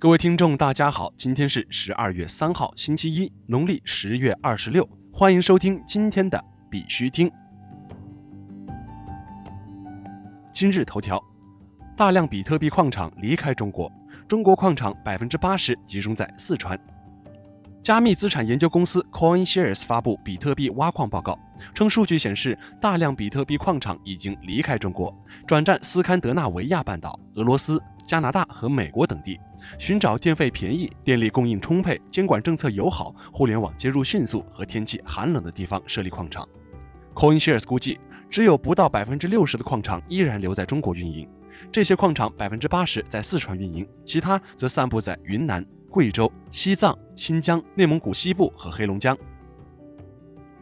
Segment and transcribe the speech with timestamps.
[0.00, 7.30] 各位听众，大家好，今天是十二月三号，星期一，农历十月二十六，欢迎收听今天的必须听。
[10.54, 11.22] 今日头条：
[11.98, 13.92] 大量比特币矿场离开中国，
[14.26, 16.80] 中国矿场百分之八十集中在四川。
[17.82, 21.38] 加密资产研究公司 CoinShares 发布比特币挖矿报告，
[21.74, 25.14] 称数据显示，大量比特币矿场已经离开中国，
[25.46, 29.38] 转战斯堪的纳维亚半岛、俄罗斯、加拿大和美国等地，
[29.78, 36.48] 寻找电费便宜、电力供应充沛、监管政策友好、互联网接入迅速和天气寒冷的地方设立矿场。
[37.14, 37.98] CoinShares 估计，
[38.30, 41.28] 只有不到百分之六十的矿场依然留在中国运营，
[41.72, 45.64] 这些矿场百分之八十在四川运营，其他则散布在云南。
[45.92, 49.18] 贵州、西藏、新疆、内蒙古西部和黑龙江，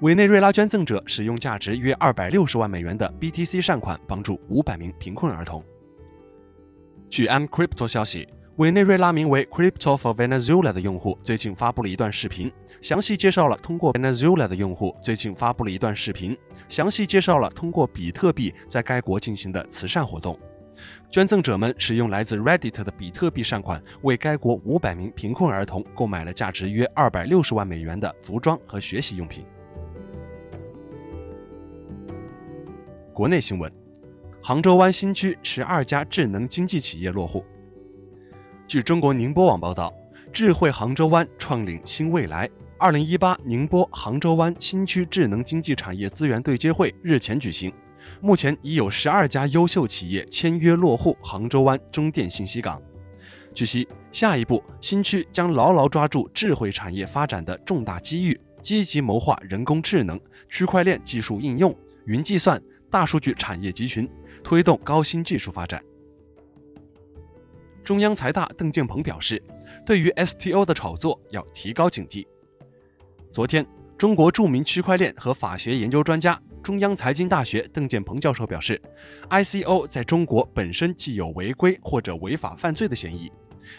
[0.01, 5.63] 委内瑞拉捐赠者使用价值约二百六十万美元的 BTC 善款帮助五百名贫困儿童。
[7.11, 8.27] 据 M Crypto 消息，
[8.59, 12.51] 委内瑞拉名为 Crypto for Venezuela 的用户最近发布了一段视频，
[12.83, 16.37] 详细介绍了通过 Venezuela 的用户最近发布了一段视频，
[16.69, 20.37] 详细介绍了通过比特币在该国进行的慈善活动。
[21.09, 29.45] 捐赠者们使用来自 Reddit 的比特币善款，为该国五百名贫困儿童购买了价值约二百六十万美元的服装和学习用品。
[33.15, 33.73] 国内新闻：
[34.43, 37.45] 杭州湾新区十二家智能经济企业落户。
[38.69, 39.91] 据中国宁波网报道，
[40.31, 42.47] 智慧杭州湾创领新未来。
[42.77, 47.73] 二零一八宁波杭州湾新区智能经济产业资源对接会日前举行。
[48.21, 52.79] 目前已有十二家优秀企业签约落户杭州湾中电信息港。
[53.55, 64.07] 据悉，下一步新区将牢牢抓住智慧产业发展的重大机遇，积极谋划人工智能、区块链技术应用、云计算、大数据产业集群，
[64.45, 65.83] 推动高新技术发展。
[67.89, 69.43] 中央财大邓建鹏表示，
[69.87, 72.27] 对于 STO 的炒作要提高警惕。
[73.33, 73.67] 昨天，
[73.97, 76.39] 中国著名区块链和法学研究专家。
[76.63, 78.79] 中央财经大学邓建鹏教授表示
[79.31, 83.33] ，ICO 在中国本身既有违规或者违法犯罪的嫌疑。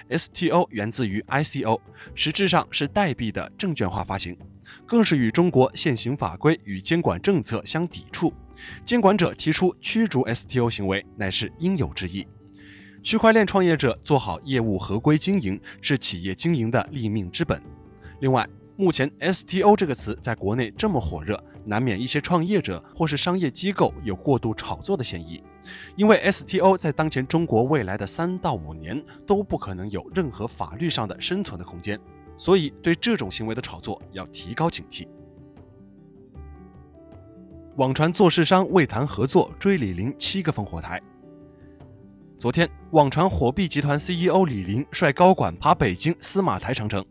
[0.09, 1.79] STO 源自于 ICO，
[2.15, 4.35] 实质上是代币的证券化发行，
[4.87, 8.33] 更是与中国现行法规与监管政策相抵触。
[8.83, 12.25] 监管者提出驱逐 STO 行为，乃是应有之义。
[13.01, 17.61] 区块链创业者做好业务合规经营，是企业经营的立命之本。
[18.19, 21.43] 另外，目前 STO 这个词在国内这么火热。
[21.65, 25.43] 难免一些创业者或是商业机构有过度炒作的嫌疑，
[25.95, 31.99] 因为 STO 在当前中国未来的三到五年都不可能有任何法律上的生存的空间，
[32.39, 35.05] 所以对这种行为的炒作要提高警惕。
[37.75, 40.99] 网传做市商未谈合作追李林七个烽火台。
[42.39, 47.05] 昨天，网传火币集团 CEO 李林率高管爬北京司马台长城。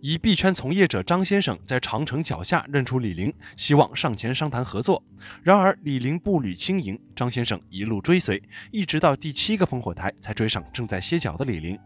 [0.00, 5.00] 以币圈从业者张先生在长城脚下认出李林，希望上前商谈合作。
[5.44, 8.42] 然而李林步履轻盈，张先生一路追随，
[8.72, 11.78] 一直到第七个烽火台才追上正在歇脚的李林。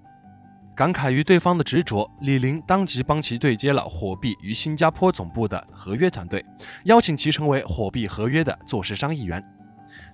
[0.75, 6.43] 感慨于对方的执着，李林当即帮其对接了火币于新加坡总部的合约团队，
[6.85, 9.45] 邀请其成为火币合约的做市商一员。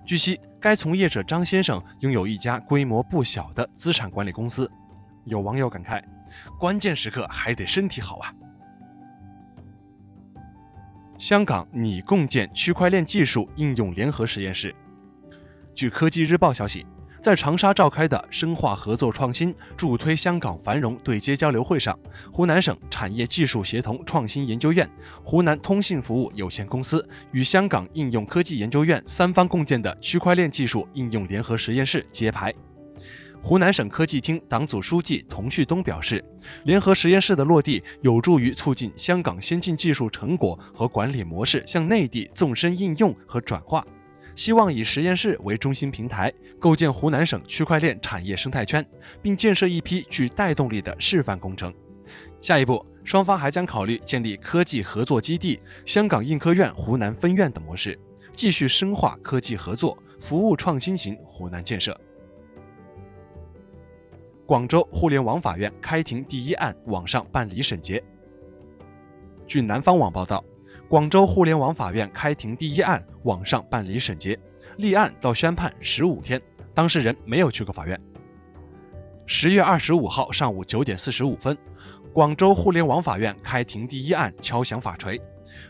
[0.05, 4.69] 据悉，该从业者张先生拥有一家规模不小的资产管理公司。
[5.23, 6.01] 有网友感慨。
[6.59, 8.33] 关键时刻还得身体好啊！
[11.17, 14.75] 香港拟共建区块链技术应用联合实验室。
[15.73, 16.85] 据科技日报消息，
[17.25, 21.97] 在长沙召开的深化合作创新、助推香港繁荣对接交流会上，
[22.31, 24.87] 湖南省产业技术协同创新研究院、
[25.23, 32.53] 湖南通信服务有限公司与香港应用科技研究院三方共建的区块链技术应用联合实验室揭牌。
[33.41, 36.23] 湖南省科技厅党组书记童旭东表示，
[36.65, 43.83] 联合实验室的落地有助于促进香港先进技术成果和管理模式向内地纵深应用和转化，
[44.35, 48.85] 希望以实验室为中心平台，构建湖南省区块链产业生态圈，
[49.21, 51.73] 并建设一批具带动力的示范工程。
[52.41, 57.97] 下一步，双方还将考虑建立科技合作基地、香港印科院湖南分院等模式，
[58.33, 61.99] 继续深化科技合作，服务创新型湖南建设。
[64.45, 68.03] 广州互联网法院开庭第一案网上办理审结。
[69.47, 70.43] 据南方网报道，
[70.95, 74.39] 广州互联网法院开庭第一案网上办理审结，
[74.77, 76.41] 立案到宣判十五天，
[76.73, 77.99] 当事人没有去过法院。
[79.25, 81.57] 十月二十五号上午九点四十五分，
[82.13, 85.19] 广州互联网法院开庭第一案敲响法锤，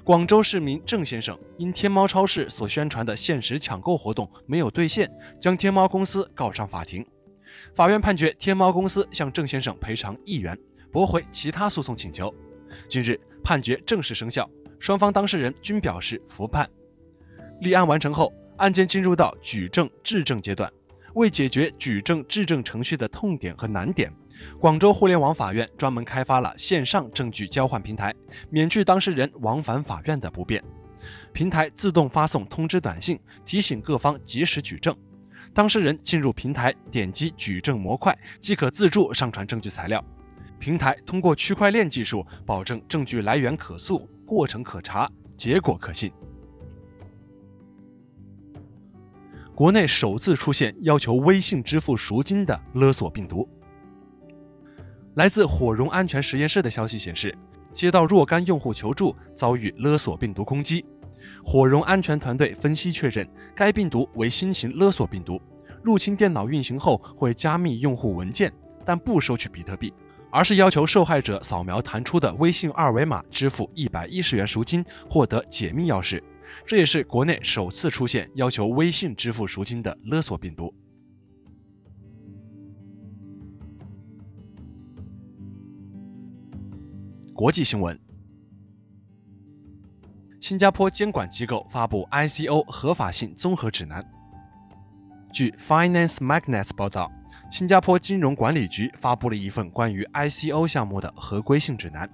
[0.04, 5.12] 广州市民郑先生因天猫超市所宣传的限时抢购活动没有兑现，
[5.42, 7.04] 将天猫公司告上法庭。
[7.74, 10.56] 法院判决天猫公司向郑先生赔偿一元，
[10.92, 12.32] 驳回其他诉讼请求。
[12.88, 14.48] 近日，判决正式生效，
[14.86, 16.70] 双方当事人均表示服判。
[17.60, 20.72] 立案完成后，案件进入到举证质证阶段。
[21.16, 24.14] 为解决举证质证程序的痛点和难点，
[24.60, 28.14] 广州互联网法院专门开发了线上证据交换平台，
[28.52, 30.64] 免去当事人往返法院的不便。
[31.34, 34.96] 平台自动发送通知短信，提醒各方及时举证。
[35.52, 40.06] 当事人进入平台，点击举证模块，即可自助上传证据材料。
[40.60, 46.12] 平台通过区块链技术，保证证据来源可溯、过程可查、结果可信。
[49.54, 53.48] 国内首次出现要求微信支付赎金的勒索病毒。
[55.14, 57.34] 来自火融安全实验室的消息显示，
[57.72, 60.86] 接到若干用户求助，遭遇勒索病毒攻击。
[61.44, 63.26] 火融安全团队分析确认，
[63.56, 65.42] 该病毒为新型勒索病毒，
[65.84, 68.52] 入侵电脑运行后会加密用户文件，
[68.84, 69.94] 但不收取比特币，
[70.36, 76.22] 而是要求受害者扫描弹出的微信二维码支付一百一十元赎金，获得解密钥匙。
[76.68, 80.74] 这也是国内首次出现要求微信支付赎金的勒索病毒。
[87.34, 87.98] 国际新闻：
[90.42, 94.06] 新加坡监管机构发布 ICO 合法性综合指南。
[95.34, 97.10] 据 Finance Magnet 报道，
[97.50, 102.10] 新加坡金融管理局发布了一份关于 ICO 项目的合规性指南。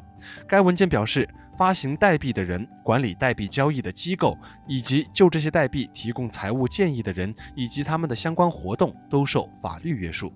[0.47, 1.27] 该文件表示。
[1.57, 4.35] 发行代币的人、管理代币交易的机构，
[4.67, 10.33] 以及就这些代币提供财务建议的人以及他们的相关活动都受法律约束。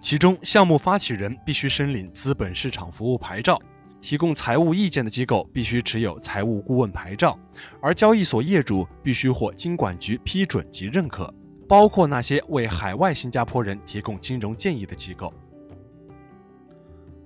[0.00, 3.60] 其中，项目发起人必须申领资本市场服务牌照，
[4.00, 7.36] 提供财务意见的机构必须持有财务顾问牌照，
[7.80, 11.34] 而交易所业主必须获金管局批准及认可，
[11.68, 15.32] 包括那些为海外新加坡人提供金融建议的机构。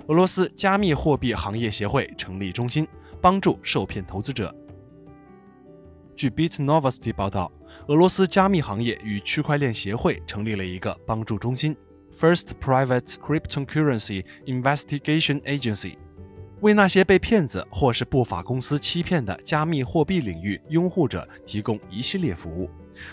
[0.07, 2.87] 俄罗斯加密货币行业协会成立中心。
[3.23, 4.55] 帮助受骗投资者。
[6.17, 7.53] 据 Bitnovosti 报道，
[7.89, 11.77] 俄罗斯加密行业与区块链协会成立了一个帮助中心
[12.19, 15.99] ——First Private Cryptocurrency Investigation Agency，
[16.63, 22.71] 为那些被骗子或是不法公司欺骗的加密货币领域拥护者提供一系列服务，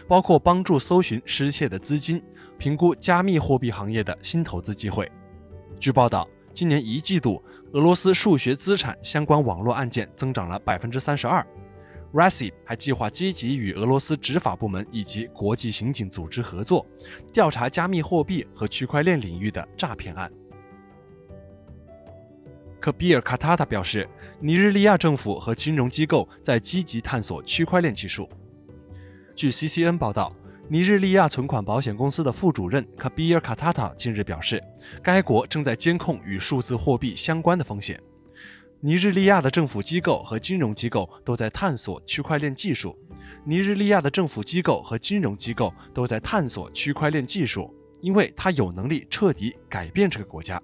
[0.08, 2.22] 包括帮助搜寻失窃的资金、
[2.58, 5.12] 评估加密货币行业的新投资机会。
[5.80, 6.28] 据报道。
[6.54, 7.40] 今年一季度，
[7.74, 11.46] 俄罗斯数学资产相关网络案件增长了百分之三十二。
[12.12, 16.84] Rasi 还计划积极与俄罗斯执法部门以及国际刑警组织合作，
[17.32, 20.32] 调查加密货币和区块链领域的诈骗案。
[22.80, 24.10] 可比尔·卡塔塔表示，
[24.40, 28.28] 尼日利亚政府和金融机构在积极探索区块链技术。
[29.38, 30.34] 据 CCN 报道。
[30.68, 34.62] 尼日利亚存款保险公司的副主任卡比尔·卡塔塔近日表示，
[35.02, 38.02] 该国正在监控与数字货币相关的风险。
[38.82, 42.98] 尼日利亚的政府机构和金融机构都在探索区块链技术。
[43.46, 50.62] 尼日利亚的政府机构和金融机构都在探索区块链技术，因为它有能力彻底改变这个国家。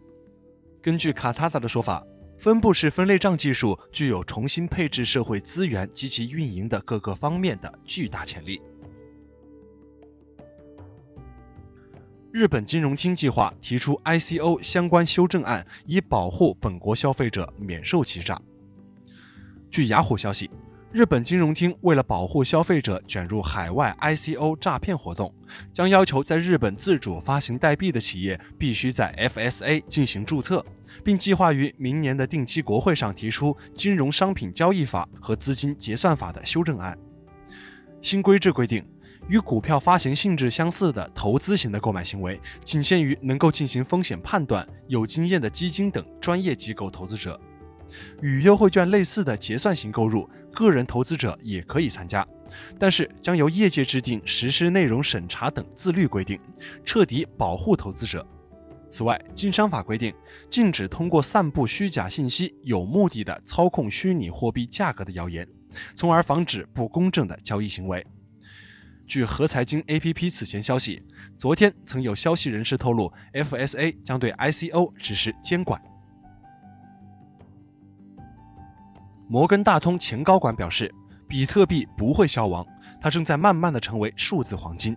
[0.81, 2.03] 根据卡塔塔的说法，
[2.43, 8.61] 分布式分类账技术具有重新配置社会资源及其运营的各个方面的巨大潜力。
[12.33, 18.37] 日本金融厅计划提出 ICO 相关修正案，以保护本国消费者免受欺诈。
[19.71, 20.51] 据雅虎消息，
[20.91, 25.33] 日本金融厅为了保护消费者卷入海外 ICO 诈骗活动，
[25.71, 30.65] 将要求在日本自主发行代币的企业必须在 FSA 进行注册，
[31.03, 36.97] 并计划于明年的定期国会上提出金融商品交易法和资金结算法的修正案。
[38.01, 38.85] 新规制规定。
[39.29, 47.39] 与股票发行性质相似的投资型的购买行为，仅限于能够进行风险判断、有经验的基金等专业机构投资者。
[48.21, 52.27] 与优惠券类似的结算型购入，个人投资者也可以参加，
[52.77, 56.37] 但是将由业界制定实施内容审查等自律规定，
[56.83, 58.27] 彻底保护投资者。
[58.93, 60.13] 此外，经商法规定，
[60.51, 65.47] 禁止通过散布虚假信息、有目的的操控虚拟货币价格的谣言，
[65.95, 68.05] 从而防止不公正的交易行为。
[69.07, 71.01] 据和财经 APP 此前消息，
[71.39, 75.81] 昨天曾有消息人士透露，FSA 将对 ICO 实施监管。
[79.27, 80.93] 摩根大通前高管表示，
[81.27, 82.63] 比特币不会消亡，
[83.01, 84.95] 它正在慢慢的成为数字黄金。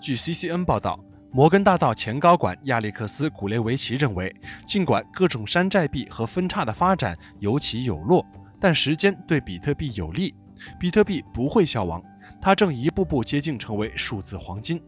[0.00, 0.98] 据 CCN 报道，
[1.34, 4.30] 摩根大道前高管亚历克斯·古雷维奇认为，
[4.66, 8.22] 尽管各种山寨币和分叉的发展有起有落，
[8.60, 10.34] 但时间对比特币有利，
[10.78, 12.02] 比特币不会消亡。
[12.38, 14.78] 它正一步步接近成为数字黄金，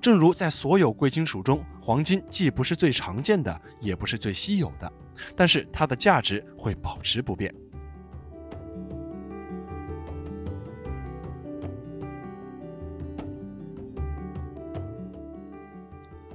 [0.00, 4.90] 正如在所有贵金属中，黄金既不是最常见的，也不是最稀有的，
[5.36, 7.54] 但是它的价值会保持不变。